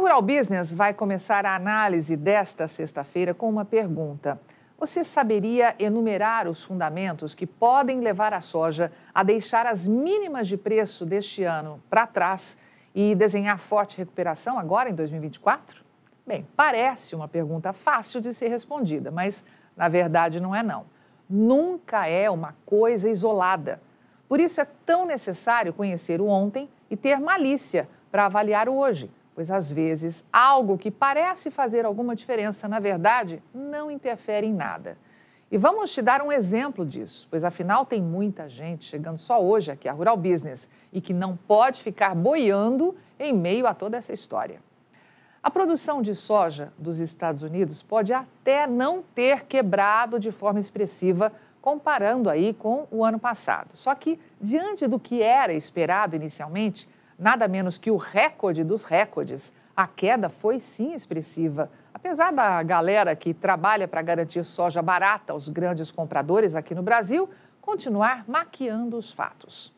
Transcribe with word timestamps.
Rural 0.00 0.22
Business 0.22 0.72
vai 0.72 0.94
começar 0.94 1.44
a 1.44 1.54
análise 1.54 2.16
desta 2.16 2.66
sexta-feira 2.66 3.34
com 3.34 3.50
uma 3.50 3.66
pergunta. 3.66 4.40
Você 4.78 5.04
saberia 5.04 5.74
enumerar 5.78 6.48
os 6.48 6.62
fundamentos 6.62 7.34
que 7.34 7.46
podem 7.46 8.00
levar 8.00 8.32
a 8.32 8.40
soja 8.40 8.90
a 9.14 9.22
deixar 9.22 9.66
as 9.66 9.86
mínimas 9.86 10.48
de 10.48 10.56
preço 10.56 11.04
deste 11.04 11.44
ano 11.44 11.82
para 11.90 12.06
trás 12.06 12.56
e 12.94 13.14
desenhar 13.14 13.58
forte 13.58 13.98
recuperação 13.98 14.58
agora 14.58 14.88
em 14.88 14.94
2024? 14.94 15.84
Bem, 16.26 16.48
parece 16.56 17.14
uma 17.14 17.28
pergunta 17.28 17.74
fácil 17.74 18.22
de 18.22 18.32
ser 18.32 18.48
respondida, 18.48 19.10
mas 19.10 19.44
na 19.76 19.90
verdade 19.90 20.40
não 20.40 20.56
é 20.56 20.62
não. 20.62 20.86
Nunca 21.28 22.06
é 22.06 22.30
uma 22.30 22.56
coisa 22.64 23.10
isolada. 23.10 23.82
Por 24.26 24.40
isso 24.40 24.62
é 24.62 24.66
tão 24.86 25.04
necessário 25.04 25.74
conhecer 25.74 26.22
o 26.22 26.26
ontem 26.26 26.70
e 26.88 26.96
ter 26.96 27.20
malícia 27.20 27.86
para 28.10 28.24
avaliar 28.24 28.66
o 28.66 28.78
hoje 28.78 29.10
pois 29.40 29.50
às 29.50 29.72
vezes 29.72 30.22
algo 30.30 30.76
que 30.76 30.90
parece 30.90 31.50
fazer 31.50 31.86
alguma 31.86 32.14
diferença, 32.14 32.68
na 32.68 32.78
verdade, 32.78 33.42
não 33.54 33.90
interfere 33.90 34.46
em 34.46 34.52
nada. 34.52 34.98
E 35.50 35.56
vamos 35.56 35.90
te 35.94 36.02
dar 36.02 36.20
um 36.20 36.30
exemplo 36.30 36.84
disso, 36.84 37.26
pois 37.30 37.42
afinal 37.42 37.86
tem 37.86 38.02
muita 38.02 38.50
gente 38.50 38.84
chegando 38.84 39.16
só 39.16 39.42
hoje 39.42 39.70
aqui 39.70 39.88
a 39.88 39.94
Rural 39.94 40.18
Business 40.18 40.68
e 40.92 41.00
que 41.00 41.14
não 41.14 41.38
pode 41.38 41.82
ficar 41.82 42.14
boiando 42.14 42.94
em 43.18 43.32
meio 43.32 43.66
a 43.66 43.72
toda 43.72 43.96
essa 43.96 44.12
história. 44.12 44.60
A 45.42 45.50
produção 45.50 46.02
de 46.02 46.14
soja 46.14 46.70
dos 46.76 46.98
Estados 46.98 47.40
Unidos 47.42 47.82
pode 47.82 48.12
até 48.12 48.66
não 48.66 49.02
ter 49.14 49.46
quebrado 49.46 50.20
de 50.20 50.30
forma 50.30 50.60
expressiva 50.60 51.32
comparando 51.62 52.28
aí 52.28 52.52
com 52.52 52.86
o 52.90 53.02
ano 53.02 53.18
passado. 53.18 53.70
Só 53.72 53.94
que 53.94 54.20
diante 54.38 54.86
do 54.86 55.00
que 55.00 55.22
era 55.22 55.54
esperado 55.54 56.14
inicialmente, 56.14 56.86
nada 57.20 57.46
menos 57.46 57.76
que 57.76 57.90
o 57.90 57.96
recorde 57.96 58.64
dos 58.64 58.82
recordes, 58.82 59.52
a 59.76 59.86
queda 59.86 60.30
foi 60.30 60.58
sim 60.58 60.94
expressiva. 60.94 61.70
Apesar 61.92 62.32
da 62.32 62.62
galera 62.62 63.14
que 63.14 63.34
trabalha 63.34 63.86
para 63.86 64.00
garantir 64.00 64.42
soja 64.44 64.80
barata 64.80 65.34
aos 65.34 65.48
grandes 65.48 65.92
compradores 65.92 66.56
aqui 66.56 66.74
no 66.74 66.82
Brasil 66.82 67.28
continuar 67.60 68.24
maquiando 68.26 68.96
os 68.96 69.12
fatos. 69.12 69.72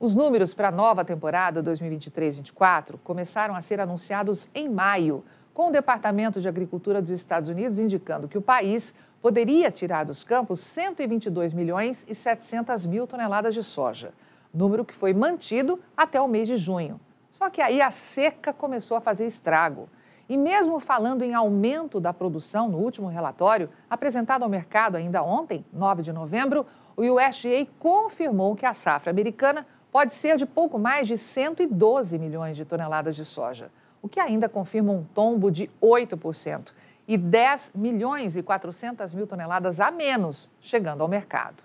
Os 0.00 0.16
números 0.16 0.54
para 0.54 0.68
a 0.68 0.72
nova 0.72 1.04
temporada 1.04 1.62
2023-24 1.62 2.94
começaram 3.04 3.54
a 3.54 3.60
ser 3.60 3.78
anunciados 3.78 4.48
em 4.54 4.68
maio, 4.68 5.22
com 5.54 5.68
o 5.68 5.70
Departamento 5.70 6.40
de 6.40 6.48
Agricultura 6.48 7.02
dos 7.02 7.10
Estados 7.10 7.50
Unidos 7.50 7.78
indicando 7.78 8.26
que 8.26 8.38
o 8.38 8.42
país 8.42 8.94
poderia 9.20 9.70
tirar 9.70 10.04
dos 10.04 10.24
campos 10.24 10.60
122 10.60 11.52
milhões 11.52 12.04
e 12.08 12.14
700 12.14 12.86
mil 12.86 13.06
toneladas 13.06 13.54
de 13.54 13.62
soja 13.62 14.12
número 14.52 14.84
que 14.84 14.94
foi 14.94 15.14
mantido 15.14 15.80
até 15.96 16.20
o 16.20 16.28
mês 16.28 16.48
de 16.48 16.56
junho. 16.56 17.00
Só 17.30 17.48
que 17.48 17.62
aí 17.62 17.80
a 17.80 17.90
seca 17.90 18.52
começou 18.52 18.96
a 18.96 19.00
fazer 19.00 19.26
estrago. 19.26 19.88
E 20.28 20.36
mesmo 20.36 20.78
falando 20.78 21.22
em 21.22 21.34
aumento 21.34 21.98
da 21.98 22.12
produção 22.12 22.68
no 22.68 22.78
último 22.78 23.08
relatório, 23.08 23.70
apresentado 23.88 24.42
ao 24.42 24.48
mercado 24.48 24.96
ainda 24.96 25.22
ontem, 25.22 25.64
9 25.72 26.02
de 26.02 26.12
novembro, 26.12 26.66
o 26.96 27.02
USDA 27.02 27.66
confirmou 27.78 28.54
que 28.54 28.66
a 28.66 28.74
safra 28.74 29.10
americana 29.10 29.66
pode 29.90 30.14
ser 30.14 30.36
de 30.36 30.46
pouco 30.46 30.78
mais 30.78 31.08
de 31.08 31.18
112 31.18 32.18
milhões 32.18 32.56
de 32.56 32.64
toneladas 32.64 33.16
de 33.16 33.24
soja, 33.24 33.70
o 34.00 34.08
que 34.08 34.20
ainda 34.20 34.48
confirma 34.48 34.92
um 34.92 35.04
tombo 35.04 35.50
de 35.50 35.70
8% 35.82 36.72
e 37.06 37.16
10 37.16 37.72
milhões 37.74 38.36
e 38.36 38.42
400 38.42 39.12
mil 39.14 39.26
toneladas 39.26 39.80
a 39.80 39.90
menos 39.90 40.50
chegando 40.60 41.02
ao 41.02 41.08
mercado. 41.08 41.62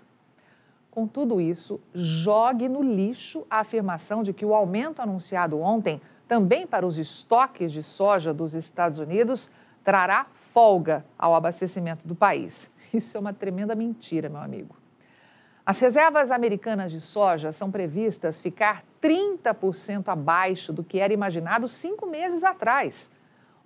Com 0.90 1.06
tudo 1.06 1.40
isso, 1.40 1.80
jogue 1.94 2.68
no 2.68 2.82
lixo 2.82 3.46
a 3.48 3.60
afirmação 3.60 4.22
de 4.22 4.32
que 4.32 4.44
o 4.44 4.54
aumento 4.54 5.00
anunciado 5.00 5.60
ontem, 5.60 6.00
também 6.26 6.66
para 6.66 6.86
os 6.86 6.98
estoques 6.98 7.72
de 7.72 7.82
soja 7.82 8.34
dos 8.34 8.54
Estados 8.54 8.98
Unidos, 8.98 9.50
trará 9.84 10.26
folga 10.52 11.04
ao 11.18 11.34
abastecimento 11.34 12.06
do 12.06 12.14
país. 12.14 12.70
Isso 12.92 13.16
é 13.16 13.20
uma 13.20 13.32
tremenda 13.32 13.74
mentira, 13.74 14.28
meu 14.28 14.40
amigo. 14.40 14.76
As 15.64 15.78
reservas 15.78 16.30
americanas 16.30 16.90
de 16.90 17.00
soja 17.00 17.52
são 17.52 17.70
previstas 17.70 18.40
ficar 18.40 18.82
30% 19.02 20.08
abaixo 20.08 20.72
do 20.72 20.82
que 20.82 20.98
era 20.98 21.12
imaginado 21.12 21.68
cinco 21.68 22.06
meses 22.06 22.42
atrás. 22.42 23.10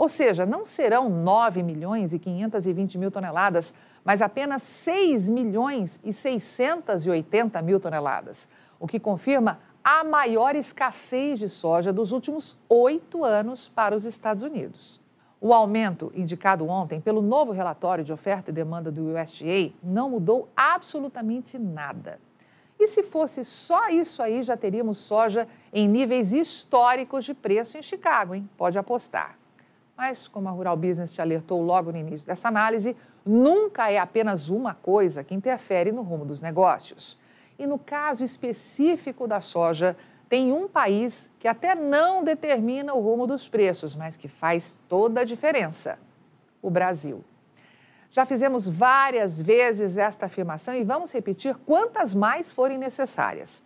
Ou 0.02 0.08
seja, 0.08 0.44
não 0.44 0.64
serão 0.64 1.08
9 1.08 1.62
milhões 1.62 2.12
e 2.12 2.18
520 2.18 2.98
mil 2.98 3.08
toneladas, 3.08 3.72
mas 4.04 4.20
apenas 4.20 4.60
6 4.64 5.28
milhões 5.28 6.00
e 6.02 6.12
680 6.12 7.62
mil 7.62 7.78
toneladas, 7.78 8.48
o 8.80 8.88
que 8.88 8.98
confirma 8.98 9.60
a 9.84 10.02
maior 10.02 10.56
escassez 10.56 11.38
de 11.38 11.48
soja 11.48 11.92
dos 11.92 12.10
últimos 12.10 12.58
oito 12.68 13.24
anos 13.24 13.68
para 13.68 13.94
os 13.94 14.04
Estados 14.04 14.42
Unidos. 14.42 15.00
O 15.40 15.54
aumento 15.54 16.10
indicado 16.16 16.66
ontem 16.66 17.00
pelo 17.00 17.22
novo 17.22 17.52
relatório 17.52 18.02
de 18.02 18.12
oferta 18.12 18.50
e 18.50 18.52
demanda 18.52 18.90
do 18.90 19.14
USDA 19.14 19.72
não 19.80 20.10
mudou 20.10 20.48
absolutamente 20.56 21.60
nada. 21.60 22.18
E 22.76 22.88
se 22.88 23.04
fosse 23.04 23.44
só 23.44 23.88
isso 23.88 24.20
aí, 24.20 24.42
já 24.42 24.56
teríamos 24.56 24.98
soja 24.98 25.46
em 25.72 25.86
níveis 25.86 26.32
históricos 26.32 27.24
de 27.24 27.34
preço 27.34 27.78
em 27.78 27.82
Chicago, 27.84 28.34
hein? 28.34 28.50
Pode 28.56 28.76
apostar. 28.76 29.40
Mas, 30.04 30.26
como 30.26 30.48
a 30.48 30.50
Rural 30.50 30.76
Business 30.76 31.12
te 31.12 31.22
alertou 31.22 31.62
logo 31.62 31.92
no 31.92 31.96
início 31.96 32.26
dessa 32.26 32.48
análise, 32.48 32.96
nunca 33.24 33.88
é 33.88 33.98
apenas 33.98 34.48
uma 34.48 34.74
coisa 34.74 35.22
que 35.22 35.32
interfere 35.32 35.92
no 35.92 36.02
rumo 36.02 36.24
dos 36.24 36.42
negócios. 36.42 37.16
E 37.56 37.68
no 37.68 37.78
caso 37.78 38.24
específico 38.24 39.28
da 39.28 39.40
soja, 39.40 39.96
tem 40.28 40.50
um 40.50 40.66
país 40.66 41.30
que 41.38 41.46
até 41.46 41.76
não 41.76 42.24
determina 42.24 42.92
o 42.92 43.00
rumo 43.00 43.28
dos 43.28 43.46
preços, 43.46 43.94
mas 43.94 44.16
que 44.16 44.26
faz 44.26 44.76
toda 44.88 45.20
a 45.20 45.24
diferença: 45.24 45.96
o 46.60 46.68
Brasil. 46.68 47.24
Já 48.10 48.26
fizemos 48.26 48.66
várias 48.66 49.40
vezes 49.40 49.96
esta 49.96 50.26
afirmação 50.26 50.74
e 50.74 50.82
vamos 50.82 51.12
repetir 51.12 51.54
quantas 51.64 52.12
mais 52.12 52.50
forem 52.50 52.76
necessárias. 52.76 53.62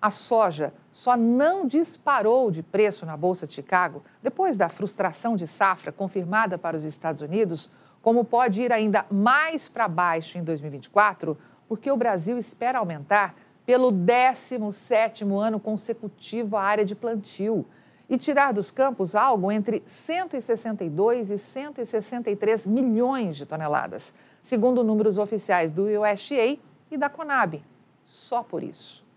A 0.00 0.10
soja 0.10 0.72
só 0.90 1.14
não 1.14 1.66
disparou 1.66 2.50
de 2.50 2.62
preço 2.62 3.04
na 3.04 3.18
Bolsa 3.18 3.46
de 3.46 3.52
Chicago 3.52 4.02
depois 4.22 4.56
da 4.56 4.70
frustração 4.70 5.36
de 5.36 5.46
safra 5.46 5.92
confirmada 5.92 6.56
para 6.56 6.74
os 6.74 6.84
Estados 6.84 7.20
Unidos, 7.20 7.70
como 8.00 8.24
pode 8.24 8.62
ir 8.62 8.72
ainda 8.72 9.04
mais 9.10 9.68
para 9.68 9.86
baixo 9.86 10.38
em 10.38 10.42
2024, 10.42 11.36
porque 11.68 11.90
o 11.90 11.98
Brasil 11.98 12.38
espera 12.38 12.78
aumentar 12.78 13.34
pelo 13.66 13.92
17º 13.92 15.38
ano 15.38 15.60
consecutivo 15.60 16.56
a 16.56 16.62
área 16.62 16.84
de 16.84 16.94
plantio 16.94 17.66
e 18.08 18.16
tirar 18.16 18.54
dos 18.54 18.70
campos 18.70 19.14
algo 19.14 19.52
entre 19.52 19.82
162 19.84 21.30
e 21.30 21.36
163 21.36 22.66
milhões 22.66 23.36
de 23.36 23.44
toneladas, 23.44 24.14
segundo 24.40 24.82
números 24.82 25.18
oficiais 25.18 25.70
do 25.70 25.84
USDA 25.84 26.58
e 26.90 26.96
da 26.96 27.10
Conab. 27.10 27.62
Só 28.04 28.42
por 28.42 28.62
isso. 28.62 29.09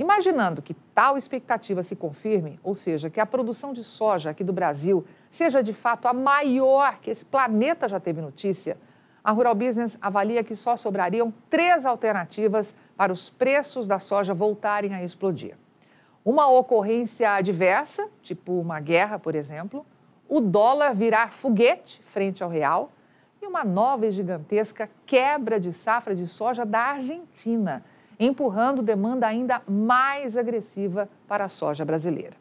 Imaginando 0.00 0.62
que 0.62 0.72
tal 0.94 1.18
expectativa 1.18 1.82
se 1.82 1.94
confirme, 1.94 2.58
ou 2.64 2.74
seja, 2.74 3.10
que 3.10 3.20
a 3.20 3.26
produção 3.26 3.70
de 3.70 3.84
soja 3.84 4.30
aqui 4.30 4.42
do 4.42 4.50
Brasil 4.50 5.04
seja 5.28 5.62
de 5.62 5.74
fato 5.74 6.08
a 6.08 6.14
maior 6.14 6.98
que 7.00 7.10
esse 7.10 7.22
planeta 7.22 7.86
já 7.86 8.00
teve 8.00 8.22
notícia, 8.22 8.78
a 9.22 9.30
Rural 9.30 9.54
Business 9.54 9.98
avalia 10.00 10.42
que 10.42 10.56
só 10.56 10.74
sobrariam 10.74 11.30
três 11.50 11.84
alternativas 11.84 12.74
para 12.96 13.12
os 13.12 13.28
preços 13.28 13.86
da 13.86 13.98
soja 13.98 14.32
voltarem 14.32 14.94
a 14.94 15.04
explodir. 15.04 15.54
Uma 16.24 16.48
ocorrência 16.48 17.32
adversa, 17.32 18.08
tipo 18.22 18.58
uma 18.58 18.80
guerra, 18.80 19.18
por 19.18 19.34
exemplo, 19.34 19.84
o 20.26 20.40
dólar 20.40 20.94
virar 20.94 21.30
foguete 21.30 22.00
frente 22.06 22.42
ao 22.42 22.48
real 22.48 22.90
e 23.42 23.46
uma 23.46 23.64
nova 23.64 24.06
e 24.06 24.10
gigantesca 24.10 24.88
quebra 25.04 25.60
de 25.60 25.74
safra 25.74 26.14
de 26.14 26.26
soja 26.26 26.64
da 26.64 26.80
Argentina 26.80 27.84
empurrando 28.20 28.82
demanda 28.82 29.26
ainda 29.26 29.62
mais 29.66 30.36
agressiva 30.36 31.08
para 31.26 31.46
a 31.46 31.48
soja 31.48 31.84
brasileira. 31.86 32.36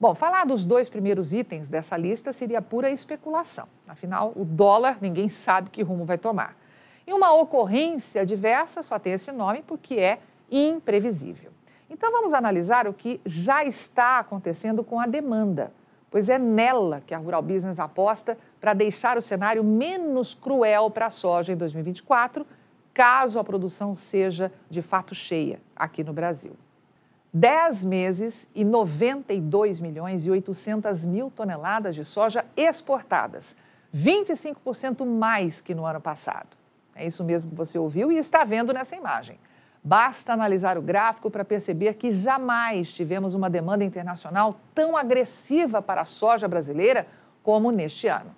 Bom, 0.00 0.14
falar 0.14 0.46
dos 0.46 0.64
dois 0.64 0.88
primeiros 0.88 1.34
itens 1.34 1.68
dessa 1.68 1.96
lista 1.96 2.32
seria 2.32 2.62
pura 2.62 2.88
especulação. 2.88 3.66
Afinal, 3.88 4.32
o 4.36 4.44
dólar 4.44 4.98
ninguém 5.00 5.28
sabe 5.28 5.70
que 5.70 5.82
rumo 5.82 6.04
vai 6.04 6.16
tomar. 6.16 6.56
E 7.04 7.12
uma 7.12 7.34
ocorrência 7.34 8.24
diversa 8.24 8.80
só 8.80 8.96
tem 8.96 9.14
esse 9.14 9.32
nome 9.32 9.64
porque 9.66 9.96
é 9.96 10.20
imprevisível. 10.48 11.50
Então 11.90 12.12
vamos 12.12 12.32
analisar 12.32 12.86
o 12.86 12.92
que 12.92 13.20
já 13.26 13.64
está 13.64 14.20
acontecendo 14.20 14.84
com 14.84 15.00
a 15.00 15.06
demanda, 15.06 15.72
pois 16.12 16.28
é 16.28 16.38
nela 16.38 17.02
que 17.04 17.12
a 17.14 17.18
Rural 17.18 17.42
Business 17.42 17.80
aposta 17.80 18.38
para 18.60 18.74
deixar 18.74 19.16
o 19.16 19.22
cenário 19.22 19.64
menos 19.64 20.32
cruel 20.32 20.90
para 20.90 21.06
a 21.06 21.10
soja 21.10 21.52
em 21.52 21.56
2024 21.56 22.46
caso 22.98 23.38
a 23.38 23.44
produção 23.44 23.94
seja 23.94 24.50
de 24.68 24.82
fato 24.82 25.14
cheia 25.14 25.60
aqui 25.76 26.02
no 26.02 26.12
Brasil. 26.12 26.56
10 27.32 27.84
meses 27.84 28.48
e 28.52 28.64
92 28.64 29.78
milhões 29.78 30.26
e 30.26 30.30
800 30.32 31.04
mil 31.04 31.30
toneladas 31.30 31.94
de 31.94 32.04
soja 32.04 32.44
exportadas, 32.56 33.54
25% 33.94 35.06
mais 35.06 35.60
que 35.60 35.76
no 35.76 35.86
ano 35.86 36.00
passado. 36.00 36.56
É 36.92 37.06
isso 37.06 37.22
mesmo 37.22 37.50
que 37.50 37.56
você 37.56 37.78
ouviu 37.78 38.10
e 38.10 38.16
está 38.16 38.42
vendo 38.42 38.72
nessa 38.72 38.96
imagem. 38.96 39.38
Basta 39.84 40.32
analisar 40.32 40.76
o 40.76 40.82
gráfico 40.82 41.30
para 41.30 41.44
perceber 41.44 41.94
que 41.94 42.10
jamais 42.10 42.92
tivemos 42.92 43.32
uma 43.32 43.48
demanda 43.48 43.84
internacional 43.84 44.56
tão 44.74 44.96
agressiva 44.96 45.80
para 45.80 46.00
a 46.00 46.04
soja 46.04 46.48
brasileira 46.48 47.06
como 47.44 47.70
neste 47.70 48.08
ano. 48.08 48.34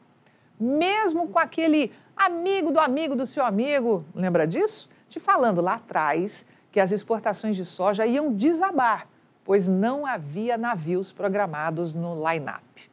Mesmo 0.60 1.28
com 1.28 1.38
aquele 1.38 1.90
amigo 2.14 2.70
do 2.70 2.78
amigo 2.78 3.16
do 3.16 3.26
seu 3.26 3.44
amigo, 3.44 4.04
lembra 4.14 4.46
disso? 4.46 4.90
Te 5.08 5.18
falando 5.18 5.60
lá 5.60 5.74
atrás 5.74 6.44
que 6.70 6.78
as 6.78 6.92
exportações 6.92 7.56
de 7.56 7.64
soja 7.64 8.06
iam 8.06 8.32
desabar, 8.32 9.08
pois 9.42 9.66
não 9.66 10.04
havia 10.04 10.58
navios 10.58 11.12
programados 11.12 11.94
no 11.94 12.14
line-up. 12.14 12.90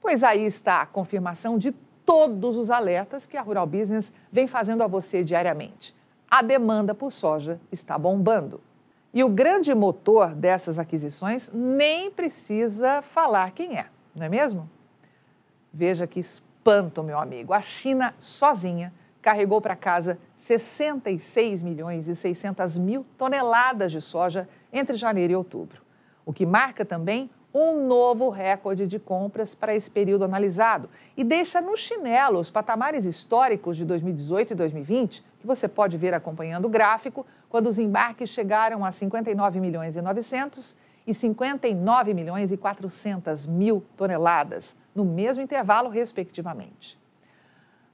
Pois 0.00 0.22
aí 0.22 0.44
está 0.44 0.82
a 0.82 0.86
confirmação 0.86 1.58
de 1.58 1.72
todos 2.06 2.56
os 2.56 2.70
alertas 2.70 3.26
que 3.26 3.36
a 3.36 3.42
Rural 3.42 3.66
Business 3.66 4.12
vem 4.30 4.46
fazendo 4.46 4.82
a 4.82 4.86
você 4.86 5.24
diariamente 5.24 5.94
a 6.34 6.42
demanda 6.42 6.92
por 6.96 7.12
soja 7.12 7.60
está 7.70 7.96
bombando. 7.96 8.60
E 9.12 9.22
o 9.22 9.28
grande 9.28 9.72
motor 9.72 10.34
dessas 10.34 10.80
aquisições 10.80 11.48
nem 11.54 12.10
precisa 12.10 13.02
falar 13.02 13.52
quem 13.52 13.78
é, 13.78 13.86
não 14.12 14.26
é 14.26 14.28
mesmo? 14.28 14.68
Veja 15.72 16.08
que 16.08 16.18
espanto, 16.64 17.02
meu 17.02 17.18
amigo. 17.18 17.52
A 17.52 17.60
China 17.60 18.14
sozinha 18.18 18.90
carregou 19.20 19.60
para 19.60 19.76
casa 19.76 20.18
66 20.38 21.60
milhões 21.60 22.08
e 22.08 22.16
600 22.16 22.78
mil 22.78 23.04
toneladas 23.18 23.92
de 23.92 24.00
soja 24.00 24.48
entre 24.72 24.96
janeiro 24.96 25.34
e 25.34 25.36
outubro, 25.36 25.82
o 26.24 26.32
que 26.32 26.46
marca 26.46 26.82
também 26.82 27.28
um 27.52 27.86
novo 27.86 28.30
recorde 28.30 28.86
de 28.86 28.98
compras 28.98 29.54
para 29.54 29.74
esse 29.74 29.90
período 29.90 30.24
analisado. 30.24 30.88
E 31.16 31.22
deixa 31.22 31.60
no 31.60 31.76
chinelo 31.76 32.40
os 32.40 32.50
patamares 32.50 33.04
históricos 33.04 33.76
de 33.76 33.84
2018 33.84 34.52
e 34.52 34.56
2020, 34.56 35.24
que 35.38 35.46
você 35.46 35.68
pode 35.68 35.98
ver 35.98 36.14
acompanhando 36.14 36.64
o 36.64 36.70
gráfico, 36.70 37.26
quando 37.50 37.68
os 37.68 37.78
embarques 37.78 38.30
chegaram 38.30 38.84
a 38.84 38.90
59 38.90 39.60
milhões 39.60 39.96
e 39.96 40.02
900 40.02 40.76
e 41.06 41.14
59 41.14 42.14
milhões 42.14 42.50
e 42.50 42.56
400 42.56 43.46
mil 43.46 43.84
toneladas, 43.96 44.74
no 44.94 45.04
mesmo 45.04 45.42
intervalo, 45.42 45.88
respectivamente. 45.88 46.98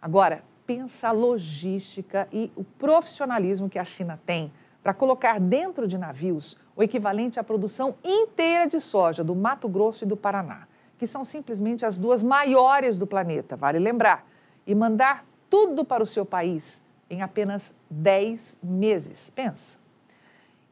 Agora, 0.01 0.43
pensa 0.67 1.09
a 1.09 1.13
logística 1.13 2.29
e 2.33 2.53
o 2.55 2.63
profissionalismo 2.63 3.69
que 3.69 3.79
a 3.79 3.85
China 3.85 4.21
tem 4.25 4.53
para 4.83 4.95
colocar 4.95 5.41
dentro 5.41 5.89
de 5.89 5.99
navios 5.99 6.57
o 6.77 6.83
equivalente 6.83 7.41
à 7.41 7.45
produção 7.45 7.95
inteira 8.05 8.67
de 8.67 8.81
soja 8.81 9.25
do 9.25 9.35
Mato 9.35 9.69
Grosso 9.69 10.05
e 10.05 10.07
do 10.07 10.17
Paraná, 10.17 10.69
que 10.97 11.07
são 11.07 11.25
simplesmente 11.25 11.85
as 11.85 11.99
duas 11.99 12.23
maiores 12.23 12.97
do 12.97 13.07
planeta, 13.07 13.57
vale 13.57 13.79
lembrar, 13.79 14.27
e 14.67 14.75
mandar 14.75 15.25
tudo 15.49 15.85
para 15.85 16.03
o 16.03 16.07
seu 16.07 16.25
país 16.25 16.83
em 17.11 17.21
apenas 17.21 17.75
10 17.91 18.59
meses. 18.63 19.31
Pensa. 19.31 19.80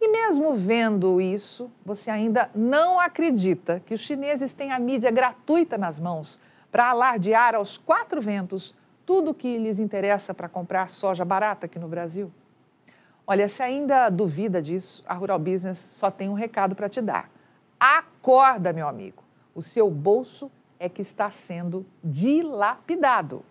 E 0.00 0.08
mesmo 0.08 0.54
vendo 0.54 1.20
isso, 1.20 1.70
você 1.84 2.10
ainda 2.10 2.50
não 2.54 3.00
acredita 3.00 3.82
que 3.84 3.94
os 3.94 4.00
chineses 4.00 4.54
têm 4.54 4.70
a 4.70 4.78
mídia 4.78 5.10
gratuita 5.10 5.76
nas 5.76 5.98
mãos 5.98 6.40
para 6.70 6.90
alardear 6.90 7.54
aos 7.54 7.76
quatro 7.76 8.20
ventos 8.20 8.74
tudo 9.04 9.30
o 9.30 9.34
que 9.34 9.58
lhes 9.58 9.78
interessa 9.78 10.32
para 10.32 10.48
comprar 10.48 10.88
soja 10.90 11.24
barata 11.24 11.66
aqui 11.66 11.78
no 11.78 11.88
Brasil? 11.88 12.30
Olha, 13.26 13.48
se 13.48 13.62
ainda 13.62 14.08
duvida 14.08 14.62
disso, 14.62 15.02
a 15.06 15.14
Rural 15.14 15.38
Business 15.38 15.78
só 15.78 16.10
tem 16.10 16.28
um 16.28 16.34
recado 16.34 16.76
para 16.76 16.88
te 16.88 17.00
dar. 17.00 17.30
Acorda, 17.78 18.72
meu 18.72 18.86
amigo. 18.86 19.22
O 19.54 19.62
seu 19.62 19.90
bolso 19.90 20.50
é 20.78 20.88
que 20.88 21.02
está 21.02 21.28
sendo 21.30 21.84
dilapidado. 22.02 23.44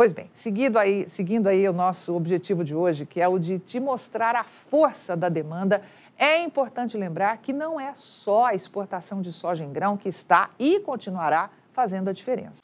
Pois 0.00 0.12
bem, 0.12 0.30
seguindo 0.32 0.78
aí, 0.78 1.06
seguindo 1.10 1.46
aí 1.46 1.68
o 1.68 1.74
nosso 1.74 2.16
objetivo 2.16 2.64
de 2.64 2.74
hoje, 2.74 3.04
que 3.04 3.20
é 3.20 3.28
o 3.28 3.38
de 3.38 3.58
te 3.58 3.78
mostrar 3.78 4.34
a 4.34 4.44
força 4.44 5.14
da 5.14 5.28
demanda, 5.28 5.82
é 6.16 6.42
importante 6.42 6.96
lembrar 6.96 7.36
que 7.36 7.52
não 7.52 7.78
é 7.78 7.92
só 7.94 8.46
a 8.46 8.54
exportação 8.54 9.20
de 9.20 9.30
soja 9.30 9.62
em 9.62 9.70
grão 9.70 9.98
que 9.98 10.08
está 10.08 10.48
e 10.58 10.80
continuará 10.80 11.50
fazendo 11.74 12.08
a 12.08 12.14
diferença. 12.14 12.62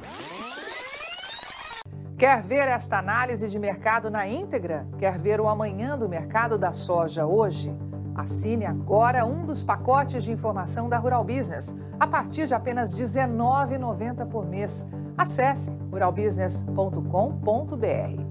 Quer 2.17 2.43
ver 2.43 2.69
esta 2.69 2.97
análise 2.97 3.51
de 3.51 3.59
mercado 3.59 4.11
na 4.11 4.27
íntegra? 4.27 4.87
Quer 4.99 5.19
ver 5.19 5.39
o 5.39 5.47
amanhã 5.47 5.99
do 5.99 6.09
mercado 6.09 6.57
da 6.57 6.73
soja 6.73 7.27
hoje? 7.27 7.71
Assine 8.15 8.65
agora 8.65 9.27
um 9.27 9.45
dos 9.45 9.63
pacotes 9.63 10.25
de 10.25 10.33
informação 10.33 10.89
da 10.89 10.97
Rural 10.97 11.23
Business, 11.23 11.75
a 12.01 12.07
partir 12.07 12.47
de 12.47 12.55
apenas 12.55 12.99
R$ 12.99 13.05
19,90 13.05 14.27
por 14.27 14.47
mês. 14.47 14.87
Acesse 15.17 15.71
ruralbusiness.com.br. 15.91 18.26